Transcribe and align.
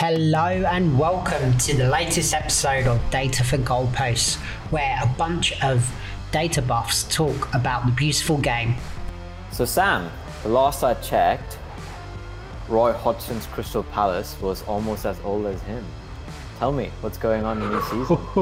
Hello 0.00 0.46
and 0.46 0.98
welcome 0.98 1.58
to 1.58 1.76
the 1.76 1.86
latest 1.86 2.32
episode 2.32 2.86
of 2.86 2.98
Data 3.10 3.44
for 3.44 3.58
Goalposts, 3.58 4.36
where 4.70 4.98
a 5.02 5.06
bunch 5.18 5.52
of 5.62 5.94
data 6.32 6.62
buffs 6.62 7.04
talk 7.14 7.54
about 7.54 7.84
the 7.84 7.92
beautiful 7.92 8.38
game. 8.38 8.76
So, 9.52 9.66
Sam, 9.66 10.10
the 10.42 10.48
last 10.48 10.82
I 10.82 10.94
checked, 10.94 11.58
Roy 12.66 12.94
Hodgson's 12.94 13.44
Crystal 13.48 13.82
Palace 13.82 14.40
was 14.40 14.62
almost 14.62 15.04
as 15.04 15.20
old 15.20 15.44
as 15.44 15.60
him. 15.64 15.84
Tell 16.58 16.72
me, 16.72 16.90
what's 17.02 17.18
going 17.18 17.44
on 17.44 17.60
in 17.60 17.70
this 17.70 17.84
season? 17.84 18.06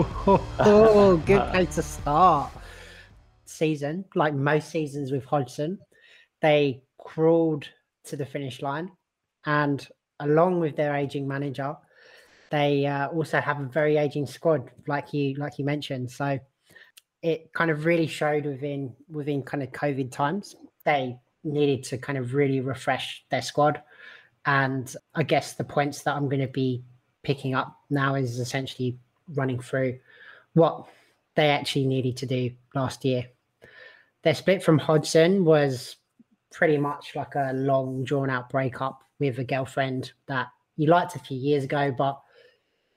oh, 0.60 1.20
good 1.26 1.42
place 1.50 1.74
to 1.74 1.82
start. 1.82 2.52
Season, 3.46 4.04
like 4.14 4.32
most 4.32 4.70
seasons 4.70 5.10
with 5.10 5.24
Hodgson, 5.24 5.80
they 6.40 6.82
crawled 7.00 7.68
to 8.04 8.14
the 8.14 8.26
finish 8.26 8.62
line 8.62 8.92
and 9.44 9.88
along 10.20 10.60
with 10.60 10.76
their 10.76 10.94
aging 10.94 11.26
manager, 11.26 11.76
they 12.50 12.86
uh, 12.86 13.08
also 13.08 13.40
have 13.40 13.60
a 13.60 13.64
very 13.64 13.96
aging 13.96 14.26
squad, 14.26 14.70
like 14.86 15.12
you 15.12 15.34
like 15.34 15.58
you 15.58 15.64
mentioned. 15.64 16.10
So 16.10 16.38
it 17.22 17.52
kind 17.52 17.70
of 17.70 17.84
really 17.84 18.06
showed 18.06 18.46
within 18.46 18.94
within 19.10 19.42
kind 19.42 19.62
of 19.62 19.70
COVID 19.70 20.10
times 20.10 20.54
they 20.84 21.18
needed 21.44 21.84
to 21.84 21.98
kind 21.98 22.18
of 22.18 22.34
really 22.34 22.60
refresh 22.60 23.24
their 23.30 23.42
squad. 23.42 23.82
And 24.46 24.94
I 25.14 25.22
guess 25.22 25.54
the 25.54 25.64
points 25.64 26.02
that 26.02 26.16
I'm 26.16 26.28
going 26.28 26.40
to 26.40 26.48
be 26.48 26.82
picking 27.22 27.54
up 27.54 27.76
now 27.90 28.14
is 28.14 28.38
essentially 28.38 28.98
running 29.34 29.60
through 29.60 29.98
what 30.54 30.86
they 31.34 31.50
actually 31.50 31.86
needed 31.86 32.16
to 32.18 32.26
do 32.26 32.50
last 32.74 33.04
year. 33.04 33.26
Their 34.22 34.34
split 34.34 34.62
from 34.62 34.78
Hodgson 34.78 35.44
was 35.44 35.96
pretty 36.50 36.78
much 36.78 37.14
like 37.14 37.34
a 37.34 37.52
long, 37.52 38.04
drawn 38.04 38.30
out 38.30 38.48
breakup 38.48 39.02
with 39.18 39.38
a 39.38 39.44
girlfriend 39.44 40.12
that 40.26 40.48
you 40.76 40.88
liked 40.88 41.16
a 41.16 41.18
few 41.18 41.36
years 41.36 41.64
ago, 41.64 41.94
but 41.96 42.20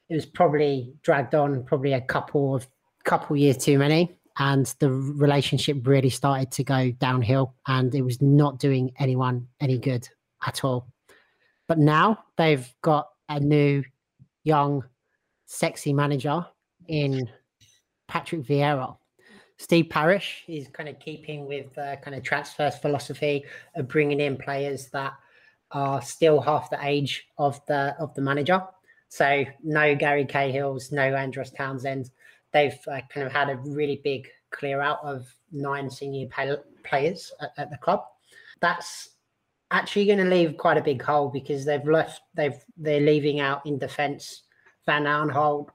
it 0.10 0.16
was 0.16 0.26
probably 0.26 0.94
dragged 1.04 1.36
on 1.36 1.64
probably 1.64 1.94
a 1.94 2.02
couple 2.02 2.56
of 2.56 2.68
couple 3.04 3.36
years 3.36 3.58
too 3.58 3.78
many. 3.80 4.18
And 4.38 4.66
the 4.80 4.92
relationship 4.92 5.86
really 5.86 6.10
started 6.10 6.52
to 6.52 6.64
go 6.64 6.92
downhill 6.92 7.56
and 7.68 7.94
it 7.94 8.02
was 8.02 8.22
not 8.22 8.60
doing 8.60 8.92
anyone 8.98 9.48
any 9.60 9.78
good 9.78 10.08
at 10.46 10.64
all. 10.64 10.88
But 11.68 11.80
now 11.80 12.20
they've 12.38 12.68
got 12.82 13.10
a 13.30 13.40
new 13.40 13.84
young 14.44 14.84
sexy 15.46 15.94
manager 15.94 16.46
in 16.88 17.30
patrick 18.08 18.42
vieira. 18.42 18.98
Steve 19.58 19.90
parish 19.90 20.44
is 20.48 20.68
kind 20.70 20.90
of 20.90 21.00
keeping 21.00 21.46
with 21.46 21.74
the 21.76 21.98
kind 22.02 22.16
of 22.16 22.24
transfers 22.24 22.78
philosophy 22.78 23.46
of 23.76 23.88
bringing 23.88 24.20
in 24.20 24.36
players 24.36 24.88
that 24.90 25.14
are 25.72 26.02
still 26.02 26.42
half 26.42 26.70
the 26.70 26.80
age 26.82 27.28
of 27.38 27.64
the 27.66 27.96
of 28.00 28.14
the 28.16 28.22
manager. 28.22 28.62
So 29.10 29.46
no 29.64 29.96
Gary 29.96 30.26
Cahills, 30.26 30.92
no 30.92 31.16
Andros 31.16 31.52
Townsend. 31.52 32.12
They've 32.54 32.78
uh, 32.88 33.02
kind 33.10 33.26
of 33.26 33.32
had 33.32 33.50
a 33.50 33.58
really 33.58 34.02
big 34.04 34.28
clear 34.52 34.82
out 34.82 35.00
of 35.04 35.26
nine 35.52 35.90
senior 35.90 36.28
pay- 36.28 36.58
players 36.84 37.32
at, 37.42 37.52
at, 37.58 37.70
the 37.70 37.78
club. 37.78 38.04
That's 38.60 39.10
actually 39.72 40.06
going 40.06 40.20
to 40.20 40.26
leave 40.26 40.58
quite 40.58 40.78
a 40.78 40.84
big 40.84 41.02
hole 41.02 41.30
because 41.30 41.66
they've 41.66 41.86
left. 41.86 42.22
They've 42.36 42.58
they're 42.78 43.02
leaving 43.02 43.40
out 43.40 43.66
in 43.66 43.78
defence 43.78 44.44
Van 44.86 45.04
Aanholt, 45.04 45.70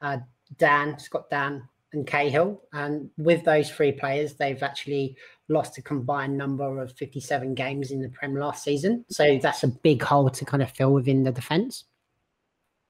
uh, 0.00 0.18
Dann 0.58 0.98
Scott 0.98 1.30
Dann, 1.30 1.68
and 1.92 2.06
Cahill. 2.06 2.62
And 2.72 3.10
with 3.18 3.44
those 3.44 3.70
three 3.70 3.92
players, 3.92 4.34
they've 4.34 4.62
actually 4.62 5.16
lost 5.48 5.78
a 5.78 5.82
combined 5.82 6.36
number 6.36 6.80
of 6.80 6.92
57 6.92 7.54
games 7.54 7.90
in 7.90 8.00
the 8.00 8.08
Prem 8.08 8.34
last 8.34 8.64
season. 8.64 9.04
So 9.08 9.38
that's 9.40 9.62
a 9.62 9.68
big 9.68 10.02
hole 10.02 10.30
to 10.30 10.44
kind 10.44 10.62
of 10.62 10.70
fill 10.70 10.92
within 10.92 11.24
the 11.24 11.32
defence. 11.32 11.84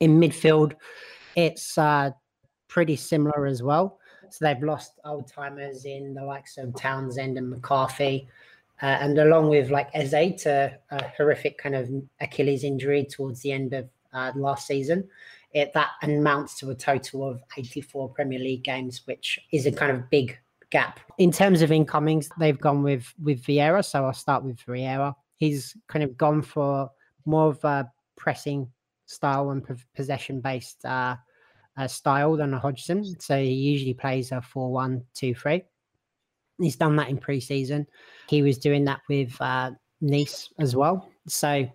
In 0.01 0.21
midfield, 0.21 0.75
it's 1.37 1.77
uh, 1.79 2.11
pretty 2.69 2.97
similar 2.97 3.47
as 3.47 3.63
well. 3.63 3.99
So 4.31 4.45
they've 4.45 4.63
lost 4.63 4.99
old 5.05 5.29
timers 5.29 5.85
in 5.85 6.15
the 6.15 6.25
likes 6.25 6.57
of 6.57 6.75
Townsend 6.75 7.37
and 7.37 7.51
McCarthy. 7.51 8.29
Uh, 8.81 8.87
and 8.87 9.19
along 9.19 9.49
with 9.49 9.71
like 9.71 9.91
Eze 9.95 10.43
to 10.43 10.77
a 10.91 11.05
horrific 11.17 11.59
kind 11.59 11.75
of 11.75 11.89
Achilles 12.21 12.65
injury 12.65 13.05
towards 13.05 13.41
the 13.43 13.53
end 13.53 13.75
of 13.75 13.89
uh, 14.13 14.33
last 14.35 14.67
season, 14.67 15.09
it 15.55 15.73
that 15.75 15.91
amounts 16.03 16.59
to 16.61 16.71
a 16.71 16.75
total 16.75 17.29
of 17.29 17.43
84 17.57 18.11
Premier 18.11 18.39
League 18.39 18.65
games, 18.65 19.03
which 19.05 19.39
is 19.53 19.67
a 19.67 19.73
kind 19.73 19.93
of 19.93 20.09
big 20.11 20.39
gap. 20.71 21.01
In 21.19 21.31
terms 21.31 21.63
of 21.63 21.71
incomings, 21.71 22.29
they've 22.39 22.61
gone 22.61 22.83
with 22.83 23.13
with 23.23 23.43
Vieira, 23.45 23.85
so 23.85 24.05
I'll 24.05 24.13
start 24.13 24.45
with 24.45 24.59
Vieira. 24.65 25.15
He's 25.37 25.77
kind 25.89 26.03
of 26.03 26.17
gone 26.17 26.43
for 26.43 26.91
more 27.25 27.49
of 27.49 27.63
a 27.65 27.91
pressing 28.17 28.69
style 29.07 29.51
and 29.51 29.63
possession 29.95 30.41
based 30.41 30.85
uh, 30.85 31.17
uh, 31.77 31.87
style 31.87 32.37
than 32.37 32.55
a 32.55 32.59
Hodgson. 32.59 33.05
So 33.21 33.39
he 33.39 33.53
usually 33.53 33.95
plays 33.95 34.33
a 34.33 34.41
4 34.41 34.73
1 34.73 35.05
2 35.15 35.35
3. 35.35 35.63
He's 36.61 36.77
done 36.77 36.97
that 36.97 37.09
in 37.09 37.19
pre 37.19 37.41
season. 37.41 37.87
He 38.29 38.43
was 38.43 38.59
doing 38.59 38.85
that 38.87 39.01
with 39.09 39.35
uh, 39.41 39.73
Nice 40.01 40.49
as 40.59 40.75
well. 40.75 41.11
So 41.29 41.71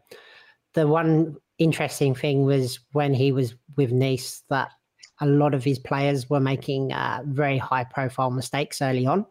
the 0.73 0.87
one 0.87 1.37
interesting 1.57 2.13
thing 2.13 2.43
was 2.43 2.79
when 2.91 3.13
he 3.13 3.31
was 3.31 3.55
with 3.77 3.91
Nice 3.91 4.43
that 4.49 4.71
a 5.19 5.25
lot 5.25 5.53
of 5.53 5.63
his 5.63 5.79
players 5.79 6.29
were 6.29 6.39
making 6.39 6.93
uh, 6.93 7.23
very 7.25 7.57
high 7.57 7.83
profile 7.83 8.29
mistakes 8.29 8.81
early 8.81 9.05
on 9.05 9.25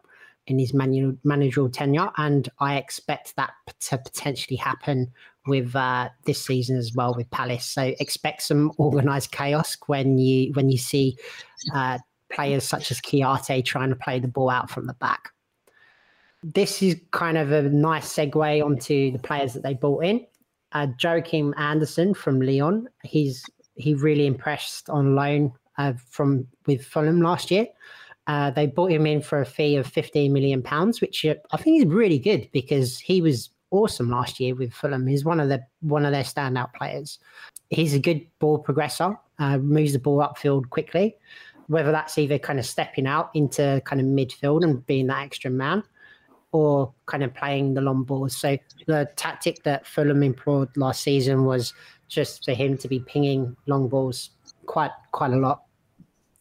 in 0.47 0.59
his 0.59 0.73
managerial 0.73 1.69
tenure. 1.69 2.09
And 2.17 2.49
I 2.59 2.77
expect 2.77 3.35
that 3.35 3.51
to 3.81 3.97
potentially 3.97 4.57
happen 4.57 5.11
with 5.45 5.75
uh, 5.75 6.09
this 6.25 6.43
season 6.43 6.77
as 6.77 6.93
well 6.93 7.13
with 7.15 7.29
Palace. 7.31 7.65
So 7.65 7.93
expect 7.99 8.41
some 8.43 8.71
organized 8.77 9.31
chaos 9.31 9.77
when 9.87 10.17
you 10.17 10.51
when 10.53 10.69
you 10.69 10.77
see 10.77 11.17
uh, 11.73 11.99
players 12.31 12.63
such 12.63 12.91
as 12.91 13.01
Kouyaté 13.01 13.63
trying 13.63 13.89
to 13.89 13.95
play 13.95 14.19
the 14.19 14.27
ball 14.27 14.49
out 14.49 14.69
from 14.69 14.87
the 14.87 14.93
back. 14.95 15.29
This 16.43 16.81
is 16.81 16.99
kind 17.11 17.37
of 17.37 17.51
a 17.51 17.63
nice 17.63 18.13
segue 18.13 18.63
onto 18.63 19.11
the 19.11 19.19
players 19.19 19.53
that 19.53 19.63
they 19.63 19.73
brought 19.73 20.03
in. 20.03 20.25
Uh, 20.73 20.87
Joachim 21.01 21.53
Andersen 21.57 22.13
from 22.13 22.41
Lyon, 22.41 22.87
he's 23.03 23.43
he 23.77 23.93
really 23.93 24.25
impressed 24.25 24.89
on 24.89 25.15
loan 25.15 25.53
uh, 25.77 25.93
from 26.09 26.47
with 26.65 26.85
Fulham 26.85 27.21
last 27.21 27.51
year. 27.51 27.67
Uh, 28.27 28.51
they 28.51 28.67
bought 28.67 28.91
him 28.91 29.05
in 29.05 29.21
for 29.21 29.39
a 29.39 29.45
fee 29.45 29.77
of 29.77 29.87
15 29.87 30.33
million 30.33 30.61
pounds, 30.61 30.99
which 30.99 31.25
uh, 31.25 31.35
I 31.51 31.57
think 31.57 31.79
is 31.79 31.85
really 31.85 32.19
good 32.19 32.49
because 32.51 32.99
he 32.99 33.21
was 33.21 33.49
awesome 33.71 34.09
last 34.09 34.39
year 34.39 34.53
with 34.53 34.73
Fulham. 34.73 35.07
He's 35.07 35.23
one 35.23 35.39
of 35.39 35.49
the 35.49 35.63
one 35.81 36.05
of 36.05 36.11
their 36.11 36.23
standout 36.23 36.73
players. 36.73 37.19
He's 37.69 37.93
a 37.93 37.99
good 37.99 38.25
ball 38.39 38.63
progressor, 38.63 39.17
uh, 39.39 39.57
moves 39.57 39.93
the 39.93 39.99
ball 39.99 40.19
upfield 40.19 40.69
quickly. 40.69 41.15
Whether 41.67 41.91
that's 41.91 42.17
either 42.17 42.39
kind 42.39 42.59
of 42.59 42.65
stepping 42.65 43.07
out 43.07 43.29
into 43.33 43.81
kind 43.85 43.99
of 43.99 44.07
midfield 44.07 44.63
and 44.63 44.85
being 44.87 45.07
that 45.07 45.23
extra 45.23 45.51
man, 45.51 45.83
or 46.51 46.93
kind 47.05 47.23
of 47.23 47.33
playing 47.33 47.73
the 47.73 47.81
long 47.81 48.03
balls. 48.03 48.35
So 48.35 48.57
the 48.87 49.09
tactic 49.15 49.63
that 49.63 49.85
Fulham 49.85 50.23
employed 50.23 50.69
last 50.75 51.01
season 51.01 51.45
was 51.45 51.73
just 52.07 52.45
for 52.45 52.53
him 52.53 52.77
to 52.77 52.87
be 52.87 52.99
pinging 53.01 53.55
long 53.65 53.89
balls 53.89 54.31
quite 54.65 54.91
quite 55.11 55.31
a 55.31 55.37
lot 55.37 55.63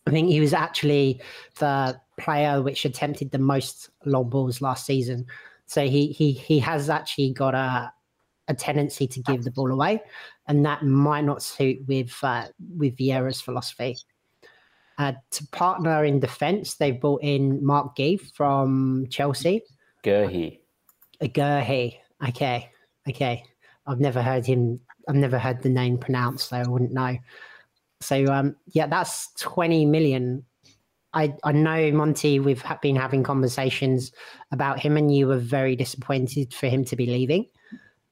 I 0.07 0.11
think 0.11 0.29
he 0.29 0.41
was 0.41 0.55
actually 0.55 1.21
the 1.59 2.01
player 2.19 2.63
which 2.63 2.85
attempted 2.85 3.31
the 3.31 3.39
most 3.39 3.91
long 4.05 4.31
balls 4.31 4.61
last 4.61 4.87
season. 4.87 5.27
So 5.67 5.87
he 5.87 6.09
he 6.09 6.33
he 6.33 6.59
has 6.61 6.89
actually 6.89 7.33
got 7.33 7.55
a 7.55 7.93
a 8.49 8.55
tendency 8.55 9.09
to 9.09 9.21
give 9.23 9.43
the 9.43 9.51
ball 9.51 9.73
away, 9.73 10.01
and 10.47 10.65
that 10.65 10.85
might 10.85 11.25
not 11.25 11.43
suit 11.43 11.79
with 11.89 12.17
uh, 12.23 12.47
with 12.77 12.97
Vieira's 12.97 13.41
philosophy. 13.41 13.97
Uh, 14.99 15.13
to 15.31 15.47
partner 15.49 16.05
in 16.05 16.21
defence, 16.21 16.77
they've 16.77 17.01
brought 17.01 17.23
in 17.23 17.65
Marc 17.65 17.97
Guéhi 17.97 18.21
from 18.35 19.07
Chelsea. 19.11 19.63
Guéhi. 20.07 20.61
A 21.21 21.29
Guéhi. 21.29 21.99
Okay, 22.29 22.71
okay. 23.09 23.43
I've 23.87 24.01
never 24.01 24.23
heard 24.23 24.47
him. 24.47 24.81
I've 25.09 25.17
never 25.17 25.39
heard 25.39 25.63
the 25.63 25.69
name 25.69 25.99
pronounced, 25.99 26.51
so 26.51 26.57
I 26.57 26.67
wouldn't 26.67 26.93
know. 26.93 27.17
So 28.01 28.27
um, 28.27 28.57
yeah, 28.67 28.87
that's 28.87 29.33
20 29.41 29.87
million. 29.87 30.45
I, 31.13 31.35
I 31.45 31.53
know 31.53 31.91
Monty, 31.93 32.39
we've 32.41 32.63
been 32.83 32.97
having 32.97 33.23
conversations 33.23 34.13
about 34.53 34.79
him, 34.79 34.97
and 34.97 35.15
you 35.15 35.27
were 35.27 35.39
very 35.39 35.75
disappointed 35.75 36.53
for 36.53 36.69
him 36.69 36.85
to 36.85 36.97
be 36.97 37.07
leaving. 37.07 37.47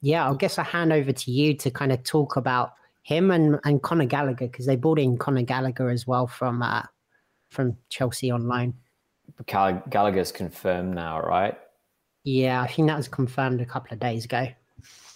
Yeah, 0.01 0.25
I'll 0.25 0.35
guess 0.35 0.59
I 0.59 0.65
hand 0.65 0.93
over 0.93 1.13
to 1.13 1.31
you 1.31 1.55
to 1.59 1.71
kind 1.71 1.93
of 1.93 2.03
talk 2.03 2.37
about 2.37 2.73
him 3.03 3.31
and, 3.31 3.61
and 3.65 3.83
Conor 3.83 4.07
Gallagher 4.07 4.47
because 4.47 4.67
they 4.67 4.77
brought 4.77 4.99
in 4.99 5.19
Conor 5.19 5.43
Gallagher 5.43 5.91
as 5.91 6.07
well 6.07 6.27
from 6.27 6.63
uh, 6.63 6.83
from 7.51 7.77
Chelsea 7.89 8.31
on 8.31 8.49
loan. 8.49 8.75
Gallagher's 9.47 10.33
confirmed 10.33 10.95
now, 10.95 11.21
right? 11.21 11.57
Yeah, 12.25 12.63
I 12.63 12.67
think 12.67 12.89
that 12.89 12.97
was 12.97 13.09
confirmed 13.09 13.61
a 13.61 13.67
couple 13.67 13.93
of 13.93 14.01
days 14.01 14.25
ago. 14.25 14.49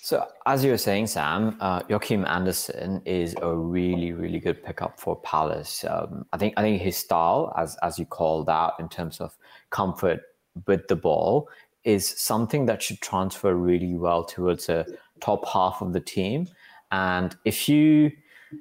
So, 0.00 0.26
as 0.46 0.64
you 0.64 0.70
were 0.70 0.78
saying, 0.78 1.08
Sam, 1.08 1.56
uh, 1.60 1.82
Joachim 1.88 2.24
Andersen 2.26 3.02
is 3.04 3.34
a 3.42 3.54
really, 3.54 4.12
really 4.12 4.38
good 4.38 4.62
pickup 4.62 4.98
for 4.98 5.16
Palace. 5.16 5.84
Um, 5.84 6.24
I 6.32 6.38
think 6.38 6.54
I 6.56 6.62
think 6.62 6.80
his 6.80 6.96
style, 6.96 7.52
as 7.56 7.76
as 7.82 7.98
you 7.98 8.06
called 8.06 8.48
out, 8.48 8.74
in 8.78 8.88
terms 8.88 9.20
of 9.20 9.36
comfort 9.70 10.20
with 10.66 10.86
the 10.88 10.96
ball, 10.96 11.48
is 11.84 12.06
something 12.06 12.66
that 12.66 12.82
should 12.82 13.00
transfer 13.00 13.54
really 13.54 13.96
well 13.96 14.24
towards 14.24 14.68
a 14.68 14.86
top 15.20 15.46
half 15.46 15.82
of 15.82 15.92
the 15.92 16.00
team. 16.00 16.48
And 16.90 17.36
if 17.44 17.68
you 17.68 18.12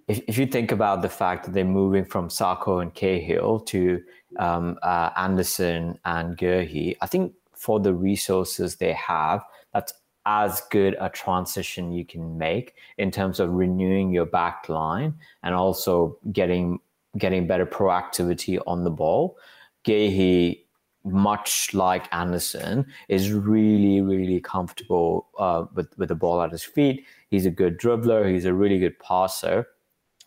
if, 0.08 0.20
if 0.28 0.38
you 0.38 0.48
think 0.48 0.72
about 0.72 1.02
the 1.02 1.10
fact 1.10 1.46
that 1.46 1.54
they're 1.54 1.66
moving 1.66 2.04
from 2.04 2.30
Sakho 2.30 2.82
and 2.82 2.94
Cahill 2.94 3.60
to 3.62 4.04
um, 4.38 4.78
uh, 4.84 5.12
Andersen 5.16 5.98
and 6.04 6.38
Guehi, 6.38 6.98
I 7.02 7.08
think 7.08 7.34
for 7.58 7.80
the 7.80 7.94
resources 7.94 8.76
they 8.76 8.94
have, 8.94 9.44
that's 9.74 9.94
as 10.26 10.62
good 10.72 10.96
a 11.00 11.10
transition 11.10 11.92
you 11.92 12.06
can 12.06 12.38
make 12.38 12.76
in 12.98 13.10
terms 13.10 13.40
of 13.40 13.50
renewing 13.50 14.12
your 14.12 14.26
back 14.26 14.68
line 14.68 15.14
and 15.44 15.56
also 15.56 16.18
getting 16.34 16.80
getting 17.18 17.48
better 17.48 17.66
proactivity 17.66 18.60
on 18.68 18.84
the 18.84 18.92
ball. 18.92 19.38
Guehi, 19.86 20.64
much 21.06 21.74
like 21.74 22.14
Andersen, 22.14 22.86
is 23.08 23.32
really, 23.32 24.02
really 24.02 24.40
comfortable 24.42 25.30
uh, 25.40 25.66
with, 25.74 25.88
with 25.98 26.10
the 26.10 26.16
ball 26.16 26.42
at 26.42 26.52
his 26.52 26.64
feet. 26.64 27.06
He's 27.30 27.46
a 27.46 27.52
good 27.52 27.80
dribbler. 27.80 28.32
He's 28.32 28.46
a 28.46 28.54
really 28.54 28.78
good 28.78 29.00
passer. 29.00 29.66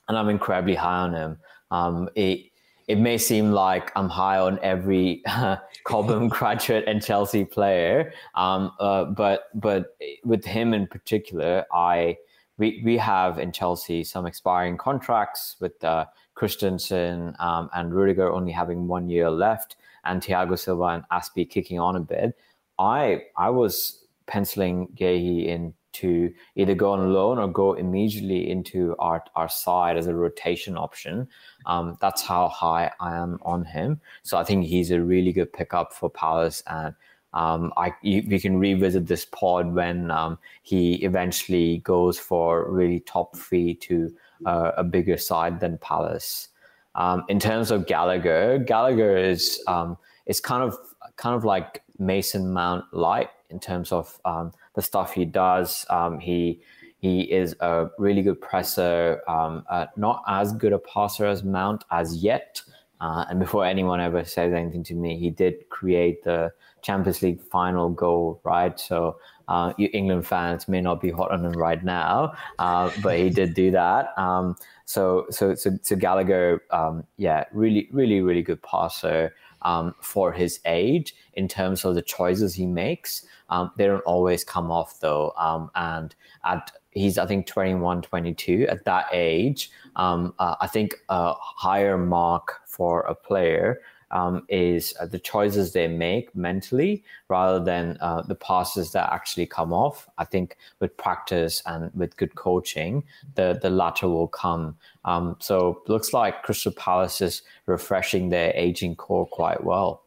And 0.08 0.16
I'm 0.18 0.30
incredibly 0.30 0.74
high 0.74 1.00
on 1.00 1.14
him. 1.14 1.38
Um, 1.70 2.08
it, 2.16 2.49
it 2.90 2.98
may 2.98 3.16
seem 3.16 3.52
like 3.52 3.92
I'm 3.94 4.08
high 4.08 4.40
on 4.40 4.58
every 4.64 5.22
Cobham 5.84 6.28
graduate 6.38 6.84
and 6.88 7.00
Chelsea 7.00 7.44
player, 7.44 8.12
um, 8.34 8.72
uh, 8.80 9.04
but 9.04 9.44
but 9.54 9.96
with 10.24 10.44
him 10.44 10.74
in 10.74 10.88
particular, 10.88 11.64
I 11.72 12.16
we 12.58 12.82
we 12.84 12.98
have 12.98 13.38
in 13.38 13.52
Chelsea 13.52 14.02
some 14.02 14.26
expiring 14.26 14.76
contracts 14.76 15.54
with 15.60 15.84
uh, 15.84 16.06
Christensen 16.34 17.36
um, 17.38 17.70
and 17.74 17.94
Rudiger 17.94 18.32
only 18.32 18.50
having 18.50 18.88
one 18.88 19.08
year 19.08 19.30
left, 19.30 19.76
and 20.04 20.20
Thiago 20.20 20.58
Silva 20.58 20.86
and 20.86 21.04
Azpi 21.12 21.48
kicking 21.48 21.78
on 21.78 21.94
a 21.94 22.00
bit. 22.00 22.36
I 22.76 23.22
I 23.36 23.50
was 23.50 24.04
penciling 24.26 24.88
Guéhi 24.96 25.46
in 25.46 25.74
to 25.92 26.32
either 26.56 26.74
go 26.74 26.92
on 26.92 27.12
loan 27.12 27.38
or 27.38 27.48
go 27.48 27.74
immediately 27.74 28.50
into 28.50 28.94
our, 28.98 29.24
our 29.36 29.48
side 29.48 29.96
as 29.96 30.06
a 30.06 30.14
rotation 30.14 30.76
option. 30.76 31.28
Um, 31.66 31.96
that's 32.00 32.22
how 32.22 32.48
high 32.48 32.92
I 33.00 33.16
am 33.16 33.38
on 33.42 33.64
him. 33.64 34.00
So 34.22 34.38
I 34.38 34.44
think 34.44 34.66
he's 34.66 34.90
a 34.90 35.02
really 35.02 35.32
good 35.32 35.52
pickup 35.52 35.92
for 35.92 36.10
Palace. 36.10 36.62
And 36.66 36.94
um, 37.32 37.72
I 37.76 37.92
you, 38.02 38.24
we 38.28 38.40
can 38.40 38.58
revisit 38.58 39.06
this 39.06 39.24
pod 39.24 39.74
when 39.74 40.10
um, 40.10 40.38
he 40.62 40.94
eventually 40.96 41.78
goes 41.78 42.18
for 42.18 42.70
really 42.70 43.00
top 43.00 43.36
three 43.36 43.74
to 43.74 44.14
uh, 44.46 44.72
a 44.76 44.84
bigger 44.84 45.16
side 45.16 45.60
than 45.60 45.78
Palace. 45.78 46.48
Um, 46.96 47.24
in 47.28 47.38
terms 47.38 47.70
of 47.70 47.86
Gallagher, 47.86 48.58
Gallagher 48.58 49.16
is 49.16 49.62
um, 49.68 49.96
is 50.26 50.40
kind 50.40 50.62
of 50.62 50.76
kind 51.16 51.36
of 51.36 51.44
like 51.44 51.82
Mason 51.98 52.52
Mount 52.52 52.84
light 52.92 53.28
in 53.50 53.60
terms 53.60 53.92
of 53.92 54.18
um, 54.24 54.52
the 54.80 54.86
stuff 54.86 55.12
he 55.12 55.26
does. 55.26 55.84
Um, 55.90 56.18
he 56.18 56.60
he 56.98 57.20
is 57.22 57.54
a 57.60 57.88
really 57.98 58.22
good 58.22 58.40
presser, 58.40 59.22
um, 59.28 59.64
uh, 59.70 59.86
not 59.96 60.22
as 60.26 60.52
good 60.52 60.72
a 60.72 60.78
passer 60.78 61.26
as 61.26 61.42
Mount 61.42 61.84
as 61.90 62.16
yet. 62.16 62.62
Uh, 63.00 63.24
and 63.30 63.40
before 63.40 63.64
anyone 63.64 64.00
ever 64.00 64.24
says 64.24 64.52
anything 64.52 64.84
to 64.84 64.94
me, 64.94 65.18
he 65.18 65.30
did 65.30 65.54
create 65.70 66.22
the 66.24 66.52
Champions 66.82 67.22
League 67.22 67.40
final 67.40 67.88
goal, 67.88 68.40
right? 68.44 68.78
So 68.78 69.16
uh, 69.48 69.72
you 69.78 69.88
England 69.94 70.26
fans 70.26 70.68
may 70.68 70.80
not 70.80 71.00
be 71.00 71.10
hot 71.10 71.30
on 71.30 71.44
him 71.44 71.52
right 71.52 71.82
now, 71.82 72.34
uh, 72.58 72.90
but 73.02 73.18
he 73.18 73.30
did 73.30 73.54
do 73.54 73.70
that. 73.70 74.12
Um, 74.18 74.56
so, 74.84 75.26
so, 75.30 75.54
so, 75.54 75.78
so 75.82 75.96
Gallagher, 75.96 76.62
um, 76.70 77.04
yeah, 77.16 77.44
really, 77.52 77.88
really, 77.92 78.20
really 78.20 78.42
good 78.42 78.62
passer 78.62 79.32
um, 79.62 79.94
for 80.00 80.32
his 80.32 80.60
age 80.64 81.14
in 81.34 81.48
terms 81.48 81.84
of 81.84 81.94
the 81.94 82.02
choices 82.02 82.54
he 82.54 82.66
makes. 82.66 83.26
Um, 83.48 83.70
they 83.76 83.86
don't 83.86 84.04
always 84.04 84.44
come 84.44 84.70
off 84.70 85.00
though. 85.00 85.32
Um, 85.38 85.70
and 85.74 86.14
at 86.44 86.70
he's 86.90 87.18
I 87.18 87.26
think 87.26 87.46
21, 87.46 88.02
22 88.02 88.66
at 88.68 88.84
that 88.84 89.06
age. 89.12 89.70
Um, 89.96 90.34
uh, 90.38 90.56
I 90.60 90.66
think 90.66 90.94
a 91.08 91.34
higher 91.34 91.98
mark 91.98 92.60
for 92.66 93.02
a 93.02 93.14
player 93.14 93.80
um, 94.10 94.44
is 94.48 94.94
uh, 95.00 95.06
the 95.06 95.18
choices 95.18 95.72
they 95.72 95.88
make 95.88 96.34
mentally 96.34 97.04
rather 97.28 97.62
than 97.64 97.96
uh, 98.00 98.22
the 98.22 98.34
passes 98.34 98.92
that 98.92 99.12
actually 99.12 99.46
come 99.46 99.72
off. 99.72 100.08
I 100.18 100.24
think 100.24 100.56
with 100.80 100.96
practice 100.96 101.62
and 101.66 101.90
with 101.94 102.16
good 102.16 102.34
coaching, 102.34 103.04
the 103.34 103.58
the 103.60 103.70
latter 103.70 104.08
will 104.08 104.28
come. 104.28 104.76
Um, 105.04 105.36
so 105.38 105.82
looks 105.86 106.12
like 106.12 106.42
Crystal 106.42 106.72
Palace 106.72 107.20
is 107.20 107.42
refreshing 107.66 108.28
their 108.28 108.52
aging 108.54 108.96
core 108.96 109.26
quite 109.26 109.64
well. 109.64 110.04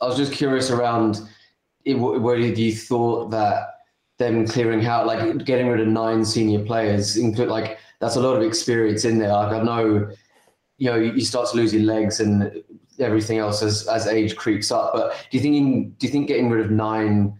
I 0.00 0.06
was 0.06 0.16
just 0.16 0.32
curious 0.32 0.70
around 0.70 1.20
where 1.84 2.36
you 2.36 2.74
thought 2.74 3.30
that 3.30 3.68
them 4.18 4.46
clearing 4.46 4.86
out, 4.86 5.06
like 5.06 5.44
getting 5.44 5.68
rid 5.68 5.80
of 5.80 5.88
nine 5.88 6.24
senior 6.24 6.64
players, 6.64 7.16
include 7.16 7.48
like 7.48 7.78
that's 8.00 8.16
a 8.16 8.20
lot 8.20 8.36
of 8.36 8.42
experience 8.42 9.04
in 9.04 9.18
there. 9.18 9.32
Like 9.32 9.52
I 9.52 9.62
know, 9.62 10.10
you 10.78 10.90
know, 10.90 10.96
you 10.96 11.24
start 11.24 11.48
to 11.50 11.56
lose 11.56 11.72
your 11.72 11.82
legs 11.82 12.20
and 12.20 12.62
everything 13.02 13.38
else 13.38 13.62
as 13.62 13.86
as 13.88 14.06
age 14.06 14.36
creeps 14.36 14.70
up. 14.70 14.92
But 14.94 15.14
do 15.30 15.36
you 15.36 15.42
think 15.42 15.98
do 15.98 16.06
you 16.06 16.12
think 16.12 16.28
getting 16.28 16.50
rid 16.50 16.64
of 16.64 16.70
nine 16.70 17.38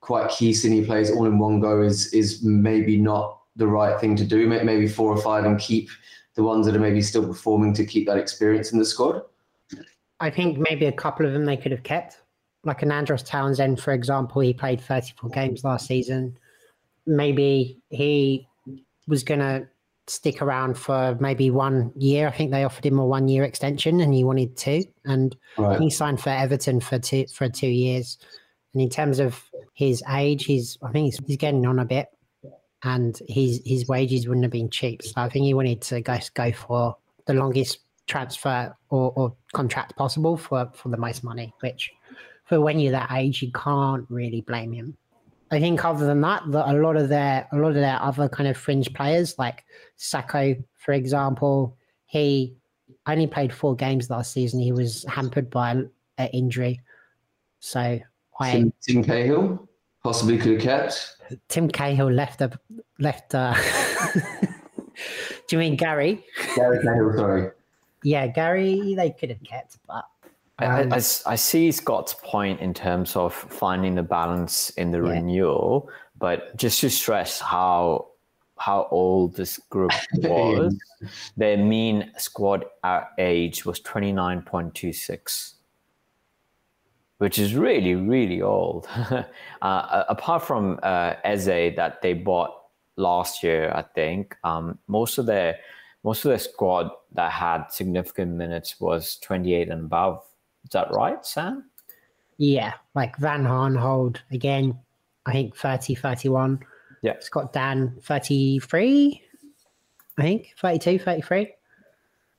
quite 0.00 0.30
key 0.30 0.52
senior 0.52 0.84
players 0.84 1.10
all 1.10 1.26
in 1.26 1.38
one 1.38 1.60
go 1.60 1.82
is 1.82 2.12
is 2.12 2.42
maybe 2.42 2.96
not 2.96 3.40
the 3.56 3.66
right 3.66 4.00
thing 4.00 4.16
to 4.16 4.24
do? 4.24 4.46
Maybe 4.46 4.88
four 4.88 5.12
or 5.12 5.20
five 5.20 5.44
and 5.44 5.58
keep 5.58 5.88
the 6.34 6.42
ones 6.42 6.66
that 6.66 6.76
are 6.76 6.80
maybe 6.80 7.00
still 7.02 7.26
performing 7.26 7.72
to 7.74 7.84
keep 7.84 8.06
that 8.06 8.18
experience 8.18 8.72
in 8.72 8.78
the 8.78 8.84
squad. 8.84 9.22
I 10.20 10.30
think 10.30 10.58
maybe 10.58 10.86
a 10.86 10.92
couple 10.92 11.26
of 11.26 11.32
them 11.32 11.44
they 11.44 11.56
could 11.56 11.72
have 11.72 11.82
kept, 11.82 12.22
like 12.64 12.82
an 12.82 12.92
Andros 12.92 13.22
Townsend, 13.22 13.80
for 13.80 13.92
example. 13.92 14.40
He 14.40 14.52
played 14.52 14.80
34 14.80 15.30
games 15.30 15.64
last 15.64 15.86
season. 15.86 16.38
Maybe 17.06 17.80
he 17.90 18.48
was 19.06 19.22
going 19.22 19.40
to 19.40 19.68
stick 20.06 20.40
around 20.40 20.78
for 20.78 21.16
maybe 21.20 21.50
one 21.50 21.92
year. 21.96 22.28
I 22.28 22.30
think 22.30 22.50
they 22.50 22.64
offered 22.64 22.86
him 22.86 22.98
a 22.98 23.06
one 23.06 23.28
year 23.28 23.44
extension 23.44 24.00
and 24.00 24.14
he 24.14 24.24
wanted 24.24 24.56
two. 24.56 24.84
And 25.04 25.36
right. 25.58 25.80
he 25.80 25.90
signed 25.90 26.20
for 26.20 26.30
Everton 26.30 26.80
for 26.80 26.98
two 26.98 27.26
for 27.26 27.48
two 27.48 27.68
years. 27.68 28.18
And 28.72 28.82
in 28.82 28.88
terms 28.88 29.18
of 29.18 29.42
his 29.74 30.02
age, 30.08 30.44
he's 30.44 30.78
I 30.82 30.90
think 30.90 31.06
he's, 31.06 31.20
he's 31.26 31.36
getting 31.36 31.66
on 31.66 31.78
a 31.78 31.84
bit. 31.84 32.08
And 32.82 33.18
his 33.28 33.60
his 33.64 33.88
wages 33.88 34.28
wouldn't 34.28 34.44
have 34.44 34.52
been 34.52 34.70
cheap. 34.70 35.02
So 35.02 35.14
I 35.16 35.28
think 35.28 35.44
he 35.44 35.54
wanted 35.54 35.82
to 35.82 36.00
go 36.00 36.18
go 36.34 36.52
for 36.52 36.96
the 37.26 37.34
longest 37.34 37.80
transfer 38.06 38.74
or, 38.90 39.12
or 39.16 39.34
contract 39.52 39.96
possible 39.96 40.36
for, 40.36 40.70
for 40.74 40.88
the 40.90 40.96
most 40.96 41.24
money, 41.24 41.52
which 41.60 41.90
for 42.44 42.60
when 42.60 42.78
you're 42.78 42.92
that 42.92 43.10
age, 43.12 43.42
you 43.42 43.50
can't 43.52 44.06
really 44.08 44.40
blame 44.40 44.72
him. 44.72 44.96
I 45.50 45.60
think 45.60 45.84
other 45.84 46.06
than 46.06 46.20
that, 46.22 46.42
that 46.50 46.68
a 46.68 46.78
lot 46.78 46.96
of 46.96 47.08
their 47.08 47.46
a 47.52 47.56
lot 47.56 47.68
of 47.68 47.74
their 47.74 48.00
other 48.02 48.28
kind 48.28 48.48
of 48.48 48.56
fringe 48.56 48.92
players, 48.92 49.38
like 49.38 49.64
Sakho, 49.98 50.62
for 50.74 50.92
example, 50.92 51.76
he 52.06 52.56
only 53.06 53.26
played 53.26 53.52
four 53.52 53.76
games 53.76 54.10
last 54.10 54.32
season. 54.32 54.60
He 54.60 54.72
was 54.72 55.04
hampered 55.08 55.50
by 55.50 55.70
an 55.70 56.28
injury. 56.32 56.80
So 57.60 58.00
I 58.40 58.52
Tim, 58.52 58.72
Tim 58.82 59.04
Cahill 59.04 59.68
possibly 60.02 60.38
could 60.38 60.54
have 60.54 60.62
kept. 60.62 61.16
Tim 61.48 61.68
Cahill 61.68 62.10
left 62.10 62.40
a 62.40 62.50
left. 62.98 63.34
Uh, 63.34 63.54
do 65.46 65.56
you 65.56 65.58
mean 65.58 65.76
Gary? 65.76 66.24
Gary 66.54 66.82
Cahill, 66.82 67.16
sorry. 67.16 67.50
Yeah, 68.02 68.26
Gary, 68.26 68.94
they 68.94 69.10
could 69.10 69.30
have 69.30 69.42
kept, 69.42 69.78
but 69.86 70.04
I, 70.58 70.84
I, 70.84 70.94
I, 70.94 71.36
see 71.36 71.70
Scott's 71.70 72.14
point 72.22 72.60
in 72.60 72.72
terms 72.72 73.14
of 73.14 73.34
finding 73.34 73.94
the 73.94 74.02
balance 74.02 74.70
in 74.70 74.90
the 74.90 75.02
yeah. 75.02 75.10
renewal, 75.10 75.90
but 76.18 76.56
just 76.56 76.80
to 76.80 76.88
stress 76.88 77.40
how 77.40 78.08
how 78.58 78.88
old 78.90 79.36
this 79.36 79.58
group 79.68 79.92
was, 80.14 80.74
their 81.36 81.58
mean 81.58 82.10
squad 82.16 82.64
age 83.18 83.66
was 83.66 83.80
twenty 83.80 84.12
nine 84.12 84.40
point 84.40 84.74
two 84.74 84.94
six, 84.94 85.56
which 87.18 87.38
is 87.38 87.54
really 87.54 87.94
really 87.94 88.40
old. 88.40 88.88
uh, 89.60 90.04
apart 90.08 90.42
from 90.42 90.80
uh, 90.82 91.14
Eze 91.22 91.76
that 91.76 92.00
they 92.00 92.14
bought 92.14 92.62
last 92.96 93.42
year, 93.42 93.70
I 93.74 93.82
think 93.82 94.34
um, 94.42 94.78
most 94.88 95.18
of 95.18 95.26
their 95.26 95.58
most 96.02 96.24
of 96.24 96.30
their 96.30 96.38
squad 96.38 96.90
that 97.12 97.30
had 97.30 97.66
significant 97.68 98.32
minutes 98.32 98.80
was 98.80 99.16
twenty 99.18 99.52
eight 99.52 99.68
and 99.68 99.84
above 99.84 100.24
is 100.66 100.70
that 100.72 100.90
right, 100.90 101.24
Sam? 101.24 101.70
Yeah, 102.38 102.72
like 102.96 103.16
Van 103.18 103.44
Aanholt 103.44 104.18
again, 104.32 104.76
I 105.24 105.32
think 105.32 105.56
30, 105.56 105.94
31. 105.94 106.58
Yeah. 107.02 107.14
Scott 107.20 107.52
Dann, 107.52 107.96
33, 108.02 109.22
I 110.18 110.22
think, 110.22 110.54
32, 110.60 110.98
33. 110.98 111.54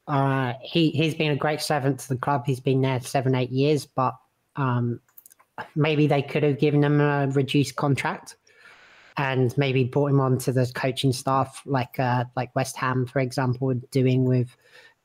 Uh, 0.10 0.54
he, 0.62 0.90
he's 0.90 1.16
been 1.16 1.32
a 1.32 1.38
great 1.38 1.62
servant 1.62 2.02
to 2.02 2.10
the 2.10 2.18
club. 2.18 2.44
He's 2.46 2.60
been 2.60 2.82
there 2.82 3.00
seven, 3.00 3.34
eight 3.34 3.50
years, 3.50 3.86
but 3.86 4.16
um, 4.58 5.00
maybe 5.76 6.06
they 6.06 6.22
could 6.22 6.44
have 6.44 6.60
given 6.60 6.84
him 6.84 7.00
a 7.00 7.28
reduced 7.30 7.78
contract 7.78 8.36
and 9.16 9.58
maybe 9.58 9.86
brought 9.86 10.12
him 10.12 10.20
on 10.20 10.38
to 10.40 10.52
the 10.52 10.70
coaching 10.76 11.14
staff, 11.14 11.62
like 11.66 11.98
uh, 11.98 12.26
like 12.36 12.54
West 12.56 12.76
Ham, 12.76 13.06
for 13.06 13.20
example, 13.20 13.74
doing 13.90 14.26
with 14.26 14.56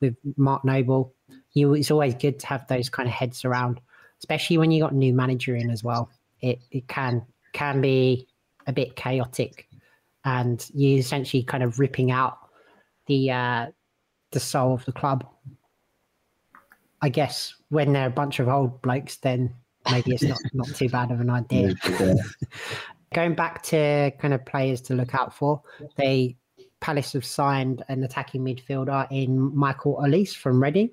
with 0.00 0.17
Mark 0.37 0.64
Noble 0.64 1.14
you 1.55 1.75
it's 1.75 1.91
always 1.91 2.15
good 2.15 2.39
to 2.41 2.47
have 2.47 2.67
those 2.69 2.89
kind 2.89 3.09
of 3.09 3.15
heads 3.15 3.45
around, 3.45 3.81
especially 4.19 4.59
when 4.59 4.71
you 4.71 4.83
got 4.83 4.93
a 4.93 4.97
new 4.97 5.13
manager 5.13 5.55
in 5.57 5.71
as 5.71 5.85
well. 5.85 6.11
It 6.41 6.61
it 6.71 6.89
can 6.89 7.25
can 7.53 7.81
be 7.81 8.27
a 8.67 8.73
bit 8.73 8.97
chaotic, 8.97 9.69
and 10.25 10.65
you're 10.75 10.99
essentially 10.99 11.43
kind 11.43 11.63
of 11.63 11.79
ripping 11.79 12.11
out 12.11 12.39
the 13.07 13.29
the 13.29 13.31
uh, 13.31 13.67
the 14.31 14.41
soul 14.41 14.75
of 14.75 14.85
the 14.85 14.93
club. 14.93 15.27
I 17.01 17.09
guess 17.09 17.55
when 17.69 17.93
they're 17.93 18.07
a 18.07 18.11
bunch 18.11 18.39
of 18.39 18.49
old 18.49 18.81
blokes, 18.81 19.17
then 19.17 19.53
maybe 19.91 20.13
it's 20.13 20.23
not, 20.23 20.39
not 20.53 20.69
too 20.69 20.89
bad 20.89 21.11
of 21.11 21.21
an 21.21 21.31
idea. 21.31 21.75
Going 23.13 23.35
back 23.35 23.63
to 23.65 24.13
kind 24.21 24.33
of 24.33 24.45
players 24.47 24.81
to 24.83 24.95
look 24.95 25.15
out 25.15 25.35
for, 25.35 25.61
they 25.97 26.37
Palace 26.83 27.13
have 27.13 27.25
signed 27.25 27.83
an 27.89 28.03
attacking 28.03 28.43
midfielder 28.43 29.07
in 29.11 29.55
Michael 29.57 30.01
Olise 30.03 30.35
from 30.35 30.63
Reading. 30.63 30.91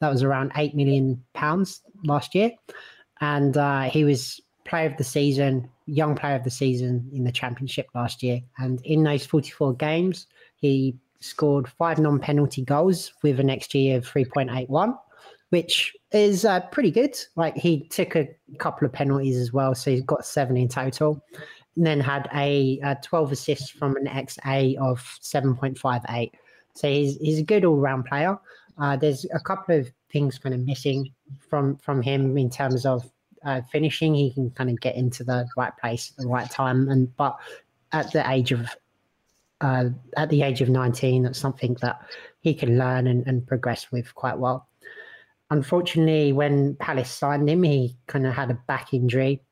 That 0.00 0.10
was 0.10 0.22
around 0.22 0.52
eight 0.56 0.74
million 0.74 1.22
pounds 1.34 1.82
last 2.04 2.34
year, 2.34 2.52
and 3.20 3.56
uh, 3.56 3.82
he 3.82 4.04
was 4.04 4.40
player 4.64 4.86
of 4.88 4.96
the 4.96 5.04
season, 5.04 5.68
young 5.86 6.14
player 6.14 6.36
of 6.36 6.44
the 6.44 6.50
season 6.50 7.10
in 7.12 7.24
the 7.24 7.32
championship 7.32 7.88
last 7.94 8.22
year. 8.22 8.40
And 8.58 8.80
in 8.84 9.02
those 9.02 9.26
44 9.26 9.74
games, 9.74 10.26
he 10.56 10.96
scored 11.20 11.68
five 11.68 11.98
non-penalty 11.98 12.64
goals 12.64 13.12
with 13.22 13.40
an 13.40 13.48
XG 13.48 13.96
of 13.96 14.06
3.81 14.06 14.96
which 15.50 15.96
is 16.12 16.44
uh, 16.44 16.60
pretty 16.72 16.90
good. 16.90 17.16
Like 17.36 17.56
he 17.56 17.86
took 17.88 18.16
a 18.16 18.28
couple 18.58 18.86
of 18.86 18.92
penalties 18.92 19.36
as 19.36 19.52
well, 19.52 19.74
so 19.74 19.90
he's 19.90 20.02
got 20.02 20.24
seven 20.24 20.56
in 20.56 20.68
total. 20.68 21.22
And 21.76 21.86
then 21.86 22.00
had 22.00 22.28
a, 22.34 22.80
a 22.82 22.96
12 23.02 23.32
assists 23.32 23.70
from 23.70 23.96
an 23.96 24.06
XA 24.06 24.76
of 24.78 24.98
7.58. 25.20 26.30
So 26.74 26.88
he's 26.88 27.16
he's 27.16 27.38
a 27.40 27.44
good 27.44 27.64
all 27.64 27.76
round 27.76 28.06
player. 28.06 28.38
Uh, 28.80 28.96
there's 28.96 29.26
a 29.34 29.40
couple 29.40 29.76
of 29.76 29.90
things 30.10 30.38
kind 30.38 30.54
of 30.54 30.60
missing 30.62 31.12
from 31.38 31.76
from 31.76 32.02
him 32.02 32.36
in 32.38 32.50
terms 32.50 32.86
of 32.86 33.10
uh, 33.44 33.60
finishing. 33.70 34.14
He 34.14 34.32
can 34.32 34.50
kind 34.50 34.70
of 34.70 34.80
get 34.80 34.96
into 34.96 35.24
the 35.24 35.46
right 35.56 35.76
place 35.76 36.12
at 36.12 36.22
the 36.22 36.28
right 36.28 36.50
time, 36.50 36.88
and 36.88 37.14
but 37.16 37.36
at 37.92 38.12
the 38.12 38.28
age 38.30 38.52
of 38.52 38.68
uh, 39.60 39.90
at 40.16 40.30
the 40.30 40.42
age 40.42 40.62
of 40.62 40.70
19, 40.70 41.24
that's 41.24 41.38
something 41.38 41.76
that 41.82 42.00
he 42.40 42.54
can 42.54 42.78
learn 42.78 43.06
and, 43.06 43.26
and 43.26 43.46
progress 43.46 43.92
with 43.92 44.14
quite 44.14 44.38
well 44.38 44.66
unfortunately, 45.50 46.32
when 46.32 46.76
Palace 46.76 47.10
signed 47.10 47.48
him, 47.48 47.62
he 47.62 47.96
kind 48.06 48.26
of 48.26 48.32
had 48.32 48.50
a 48.50 48.58
back 48.66 48.94
injury 48.94 49.42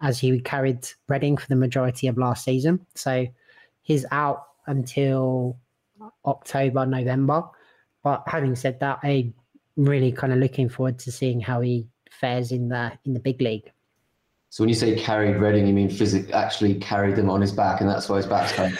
as 0.00 0.18
he 0.18 0.40
carried 0.40 0.88
Reading 1.08 1.36
for 1.36 1.48
the 1.48 1.56
majority 1.56 2.06
of 2.06 2.16
last 2.16 2.44
season. 2.44 2.86
So 2.94 3.26
he's 3.82 4.06
out 4.12 4.44
until 4.66 5.58
October, 6.24 6.86
November. 6.86 7.42
But 8.02 8.22
having 8.26 8.54
said 8.54 8.80
that, 8.80 9.00
I'm 9.02 9.34
really 9.76 10.12
kind 10.12 10.32
of 10.32 10.38
looking 10.38 10.68
forward 10.68 10.98
to 11.00 11.12
seeing 11.12 11.40
how 11.40 11.60
he 11.60 11.86
fares 12.10 12.52
in 12.52 12.68
the 12.68 12.92
in 13.04 13.14
the 13.14 13.20
big 13.20 13.40
league. 13.40 13.70
So 14.50 14.62
when 14.62 14.68
you 14.68 14.74
say 14.74 14.98
carried 14.98 15.36
Reading, 15.36 15.66
you 15.66 15.74
mean 15.74 15.90
physically 15.90 16.32
actually 16.32 16.74
carried 16.76 17.16
them 17.16 17.28
on 17.28 17.40
his 17.40 17.52
back, 17.52 17.80
and 17.80 17.88
that's 17.88 18.08
why 18.08 18.16
his 18.16 18.26
back's 18.26 18.52
hurt. 18.52 18.72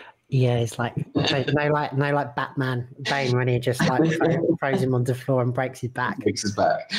Yeah, 0.28 0.56
it's 0.56 0.76
like 0.78 0.96
no, 1.14 1.68
like 1.68 1.96
no, 1.96 2.12
like 2.12 2.34
Batman 2.34 2.88
Bane 3.02 3.36
when 3.36 3.46
he 3.46 3.60
just 3.60 3.80
like 3.88 4.02
throws 4.58 4.82
him 4.82 4.92
on 4.92 5.04
the 5.04 5.14
floor 5.14 5.40
and 5.40 5.54
breaks 5.54 5.80
his 5.80 5.90
back. 5.90 6.18
Breaks 6.18 6.42
his 6.42 6.52
back. 6.52 6.90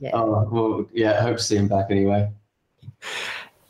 Yeah. 0.00 0.12
Oh 0.14 0.48
well, 0.50 0.86
yeah. 0.92 1.18
I 1.18 1.22
hope 1.22 1.36
to 1.36 1.42
see 1.42 1.56
him 1.56 1.68
back 1.68 1.86
anyway. 1.90 2.30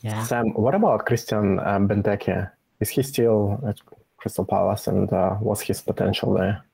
Yeah. 0.03 0.23
Sam, 0.25 0.55
what 0.55 0.75
about 0.75 1.07
Christian 1.07 1.59
um, 1.61 1.89
Benteke? 1.89 2.51
Is 2.81 2.91
he 2.91 3.03
still 3.03 3.61
at 3.67 3.81
Crystal 4.23 4.45
Palace, 4.45 4.87
and 4.87 5.13
uh, 5.13 5.35
what's 5.35 5.63
his 5.63 5.81
potential 5.81 6.33
there? 6.33 6.65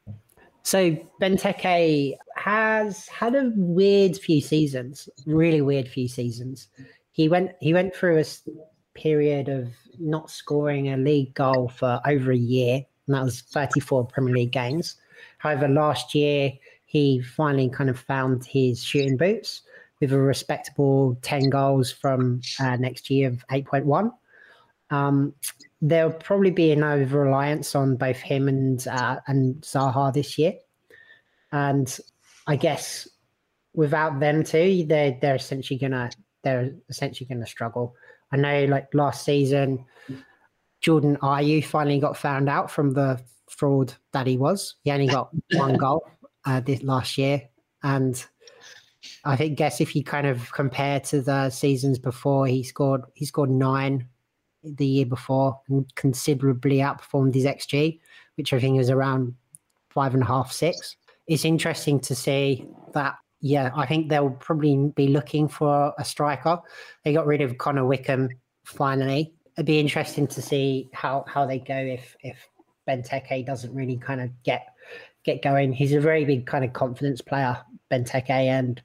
So 0.64 0.94
Benteke 1.18 2.14
has 2.36 3.08
had 3.08 3.34
a 3.34 3.50
weird 3.56 4.18
few 4.18 4.42
seasons, 4.42 5.08
really 5.24 5.62
weird 5.62 5.88
few 5.88 6.08
seasons. 6.08 6.68
He 7.10 7.26
went 7.26 7.52
he 7.58 7.72
went 7.72 7.94
through 7.94 8.20
a 8.20 8.24
period 8.92 9.48
of 9.48 9.70
not 9.98 10.30
scoring 10.30 10.92
a 10.92 10.98
league 10.98 11.32
goal 11.32 11.68
for 11.74 12.02
over 12.06 12.32
a 12.32 12.36
year, 12.36 12.84
and 13.06 13.16
that 13.16 13.24
was 13.24 13.40
34 13.40 14.04
Premier 14.08 14.34
League 14.34 14.52
games. 14.52 14.96
However, 15.38 15.68
last 15.68 16.14
year 16.14 16.52
he 16.84 17.22
finally 17.22 17.70
kind 17.70 17.88
of 17.88 17.98
found 17.98 18.44
his 18.44 18.84
shooting 18.84 19.16
boots 19.16 19.62
with 20.00 20.12
a 20.12 20.18
respectable 20.18 21.16
10 21.22 21.48
goals 21.48 21.90
from 21.90 22.42
uh, 22.60 22.76
next 22.76 23.08
year 23.08 23.28
of 23.28 23.42
8.1. 23.48 24.12
Um, 24.90 25.34
there'll 25.80 26.12
probably 26.12 26.50
be 26.50 26.72
an 26.72 26.82
over 26.82 27.20
reliance 27.20 27.74
on 27.74 27.96
both 27.96 28.16
him 28.16 28.48
and 28.48 28.86
uh, 28.88 29.20
and 29.26 29.60
Zaha 29.62 30.12
this 30.12 30.38
year, 30.38 30.54
and 31.52 31.98
I 32.46 32.56
guess 32.56 33.08
without 33.74 34.20
them 34.20 34.42
too, 34.42 34.84
they're 34.88 35.16
they're 35.20 35.36
essentially 35.36 35.78
gonna 35.78 36.10
they're 36.42 36.72
essentially 36.88 37.26
gonna 37.26 37.46
struggle. 37.46 37.94
I 38.32 38.36
know 38.36 38.64
like 38.66 38.88
last 38.92 39.24
season, 39.24 39.84
Jordan 40.80 41.16
Ayew 41.22 41.64
finally 41.64 42.00
got 42.00 42.16
found 42.16 42.48
out 42.48 42.70
from 42.70 42.92
the 42.92 43.20
fraud 43.48 43.94
that 44.12 44.26
he 44.26 44.36
was. 44.36 44.74
He 44.82 44.90
only 44.90 45.06
got 45.06 45.30
one 45.52 45.76
goal 45.76 46.06
uh, 46.44 46.60
this 46.60 46.82
last 46.82 47.16
year, 47.18 47.42
and 47.82 48.22
I 49.24 49.36
think 49.36 49.56
guess 49.56 49.80
if 49.80 49.94
you 49.94 50.02
kind 50.02 50.26
of 50.26 50.50
compare 50.52 51.00
to 51.00 51.22
the 51.22 51.50
seasons 51.50 51.98
before, 51.98 52.46
he 52.46 52.62
scored 52.62 53.02
he 53.14 53.24
scored 53.24 53.50
nine 53.50 54.08
the 54.76 54.86
year 54.86 55.06
before 55.06 55.58
and 55.68 55.92
considerably 55.94 56.78
outperformed 56.78 57.34
his 57.34 57.44
XG, 57.44 58.00
which 58.36 58.52
I 58.52 58.60
think 58.60 58.76
was 58.76 58.90
around 58.90 59.34
five 59.90 60.14
and 60.14 60.22
a 60.22 60.26
half 60.26 60.52
six. 60.52 60.96
It's 61.26 61.44
interesting 61.44 62.00
to 62.00 62.14
see 62.14 62.66
that 62.94 63.16
yeah, 63.40 63.70
I 63.74 63.86
think 63.86 64.08
they'll 64.08 64.30
probably 64.30 64.92
be 64.96 65.08
looking 65.08 65.48
for 65.48 65.94
a 65.96 66.04
striker. 66.04 66.58
They 67.04 67.12
got 67.12 67.26
rid 67.26 67.40
of 67.40 67.58
Connor 67.58 67.86
Wickham 67.86 68.30
finally. 68.64 69.32
It'd 69.56 69.66
be 69.66 69.78
interesting 69.78 70.26
to 70.28 70.42
see 70.42 70.88
how 70.92 71.24
how 71.28 71.46
they 71.46 71.58
go 71.58 71.76
if 71.76 72.16
if 72.20 72.48
Benteke 72.88 73.46
doesn't 73.46 73.74
really 73.74 73.96
kind 73.96 74.20
of 74.20 74.30
get 74.42 74.66
get 75.24 75.42
going. 75.42 75.72
He's 75.72 75.92
a 75.92 76.00
very 76.00 76.24
big 76.24 76.46
kind 76.46 76.64
of 76.64 76.72
confidence 76.72 77.20
player, 77.20 77.56
Benteke, 77.90 78.30
and 78.30 78.82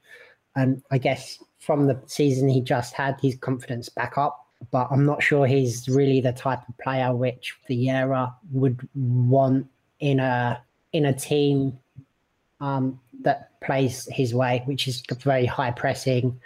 and 0.56 0.82
I 0.90 0.98
guess 0.98 1.42
from 1.58 1.86
the 1.86 2.00
season 2.06 2.48
he 2.48 2.60
just 2.60 2.94
had, 2.94 3.18
his 3.20 3.36
confidence 3.36 3.88
back 3.88 4.18
up. 4.18 4.43
But 4.70 4.88
I'm 4.90 5.04
not 5.04 5.22
sure 5.22 5.46
he's 5.46 5.88
really 5.88 6.20
the 6.20 6.32
type 6.32 6.60
of 6.68 6.76
player 6.78 7.14
which 7.14 7.56
Vieira 7.68 8.34
would 8.52 8.88
want 8.94 9.66
in 10.00 10.20
a 10.20 10.62
in 10.92 11.06
a 11.06 11.12
team 11.12 11.78
um, 12.60 13.00
that 13.22 13.60
plays 13.60 14.08
his 14.10 14.34
way, 14.34 14.62
which 14.66 14.86
is 14.86 15.02
very 15.22 15.46
high 15.46 15.70
pressing. 15.70 16.40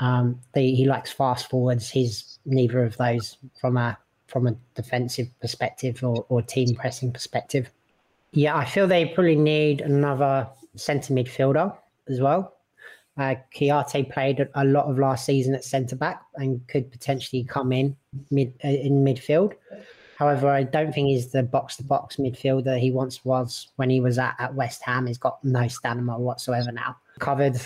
Um, 0.00 0.40
the, 0.54 0.74
he 0.74 0.86
likes 0.86 1.12
fast 1.12 1.48
forwards. 1.48 1.88
He's 1.88 2.38
neither 2.44 2.82
of 2.82 2.96
those 2.96 3.36
from 3.60 3.76
a 3.76 3.96
from 4.26 4.46
a 4.46 4.56
defensive 4.74 5.28
perspective 5.40 6.02
or, 6.02 6.26
or 6.28 6.42
team 6.42 6.74
pressing 6.74 7.12
perspective. 7.12 7.70
Yeah, 8.32 8.56
I 8.56 8.64
feel 8.64 8.88
they 8.88 9.06
probably 9.06 9.36
need 9.36 9.80
another 9.80 10.48
centre 10.74 11.14
midfielder 11.14 11.76
as 12.08 12.20
well. 12.20 12.53
Uh, 13.16 13.36
Kouyaté 13.54 14.10
played 14.10 14.48
a 14.54 14.64
lot 14.64 14.86
of 14.86 14.98
last 14.98 15.24
season 15.24 15.54
at 15.54 15.64
centre 15.64 15.94
back 15.96 16.22
and 16.34 16.66
could 16.66 16.90
potentially 16.90 17.44
come 17.44 17.72
in 17.72 17.96
mid 18.30 18.52
uh, 18.64 18.68
in 18.68 19.04
midfield. 19.04 19.52
However, 20.18 20.48
I 20.48 20.62
don't 20.62 20.92
think 20.92 21.08
he's 21.08 21.32
the 21.32 21.42
box 21.42 21.76
to 21.76 21.84
box 21.84 22.16
midfielder 22.16 22.78
he 22.78 22.90
once 22.90 23.24
was 23.24 23.68
when 23.76 23.90
he 23.90 24.00
was 24.00 24.18
at, 24.18 24.34
at 24.38 24.54
West 24.54 24.82
Ham. 24.82 25.06
He's 25.06 25.18
got 25.18 25.42
no 25.44 25.68
stamina 25.68 26.18
whatsoever 26.18 26.72
now. 26.72 26.96
Covered 27.18 27.60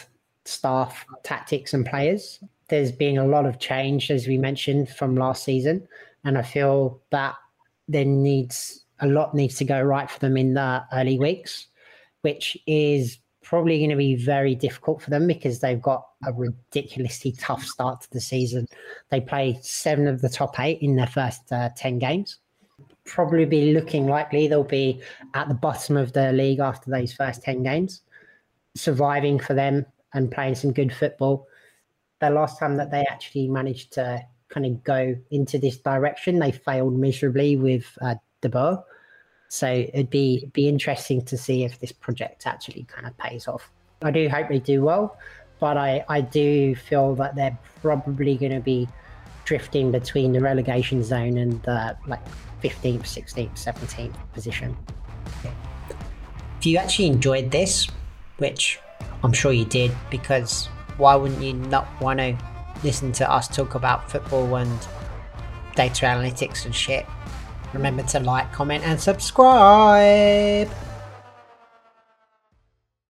staff, 0.45 1.05
tactics, 1.23 1.75
and 1.75 1.85
players. 1.85 2.41
There's 2.69 2.93
been 2.93 3.19
a 3.19 3.27
lot 3.27 3.47
of 3.47 3.59
change, 3.59 4.11
as 4.11 4.27
we 4.27 4.39
mentioned, 4.39 4.91
from 4.91 5.17
last 5.17 5.45
season. 5.45 5.87
And 6.25 6.37
I 6.37 6.43
feel 6.43 7.01
that 7.11 7.37
there 7.87 8.05
needs 8.05 8.85
a 9.01 9.07
lot 9.07 9.35
needs 9.35 9.57
to 9.57 9.65
go 9.65 9.81
right 9.81 10.11
for 10.11 10.19
them 10.19 10.37
in 10.37 10.55
the 10.55 10.85
early 10.93 11.19
weeks, 11.19 11.69
which 12.23 12.59
is 12.67 13.19
probably 13.49 13.79
going 13.79 13.89
to 13.89 13.97
be 13.97 14.15
very 14.15 14.55
difficult 14.55 15.01
for 15.01 15.09
them 15.09 15.27
because 15.27 15.59
they've 15.59 15.81
got 15.81 16.07
a 16.27 16.33
ridiculously 16.35 17.33
tough 17.33 17.65
start 17.65 18.03
to 18.03 18.11
the 18.11 18.21
season. 18.21 18.69
They 19.09 19.23
play 19.23 19.59
seven 19.63 20.07
of 20.07 20.21
the 20.21 20.29
top 20.29 20.61
eight 20.61 20.83
in 20.83 20.97
their 20.97 21.07
first 21.07 21.51
uh, 21.51 21.71
10 21.75 21.99
games. 21.99 22.37
Probably 23.07 23.47
be 23.47 23.73
looking 23.73 24.07
likely 24.07 24.49
they'll 24.49 24.65
be 24.65 25.01
at 25.33 25.49
the 25.49 25.55
bottom 25.55 25.97
of 25.97 26.13
the 26.13 26.31
league 26.33 26.59
after 26.59 26.91
those 26.91 27.15
first 27.15 27.43
10 27.43 27.63
games. 27.63 28.03
Surviving 28.75 29.39
for 29.39 29.55
them 29.55 29.87
and 30.13 30.31
playing 30.31 30.55
some 30.55 30.75
good 30.75 30.93
football. 30.93 31.47
The 32.21 32.29
last 32.29 32.59
time 32.59 32.77
that 32.77 32.91
they 32.91 33.07
actually 33.11 33.49
managed 33.49 33.95
to 33.95 34.21
kind 34.51 34.67
of 34.67 34.85
go 34.85 35.17
into 35.31 35.59
this 35.59 35.79
direction, 35.79 36.39
they 36.39 36.53
failed 36.53 36.99
miserably 36.99 37.57
with 37.57 37.87
uh, 38.03 38.17
De 38.43 38.51
Boer. 38.51 38.85
So 39.49 39.67
it'd 39.67 40.11
be 40.11 40.49
be 40.53 40.69
interesting 40.69 41.23
to 41.23 41.37
see 41.37 41.65
if 41.65 41.81
this 41.81 41.93
project 41.93 42.47
actually 42.47 42.85
kind 42.85 43.07
of 43.07 43.17
pays 43.17 43.49
off. 43.49 43.71
I 44.03 44.11
do 44.11 44.29
hope 44.29 44.49
they 44.49 44.59
do 44.59 44.83
well, 44.83 45.19
but 45.59 45.77
I, 45.77 46.05
I 46.09 46.21
do 46.21 46.75
feel 46.77 47.15
that 47.17 47.35
they're 47.35 47.59
probably 47.81 48.37
going 48.37 48.53
to 48.53 48.61
be 48.61 48.89
drifting 49.45 49.91
between 49.91 50.33
the 50.33 50.41
relegation 50.41 51.03
zone 51.03 51.39
and 51.39 51.63
the 51.63 51.97
like 52.07 52.25
15th, 52.63 53.01
16th, 53.01 53.55
17th 53.55 54.15
position. 54.33 54.77
If 56.59 56.67
you 56.67 56.77
actually 56.77 57.07
enjoyed 57.07 57.51
this, 57.51 57.89
which 58.37 58.79
I'm 59.23 59.33
sure 59.33 59.53
you 59.53 59.65
did, 59.65 59.93
because 60.11 60.67
why 60.99 61.15
wouldn't 61.15 61.43
you 61.43 61.55
not 61.55 61.89
want 62.01 62.19
to 62.19 62.37
listen 62.85 63.13
to 63.13 63.31
us 63.31 63.49
talk 63.49 63.75
about 63.75 64.11
football 64.11 64.57
and 64.57 64.79
data 65.75 66.07
analytics 66.07 66.67
and 66.67 66.75
shit? 66.75 67.07
Remember 67.73 68.03
to 68.05 68.21
like, 68.21 68.53
comment, 68.53 68.85
and 68.85 69.01
subscribe. 69.01 70.69